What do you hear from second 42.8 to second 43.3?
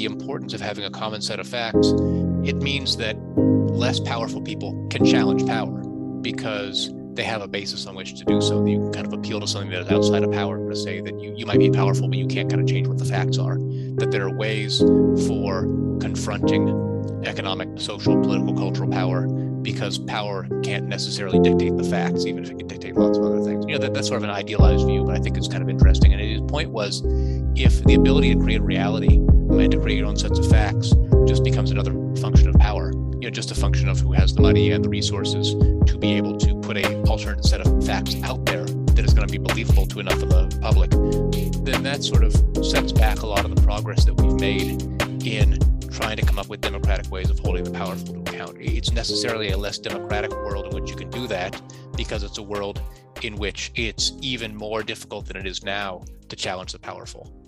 back a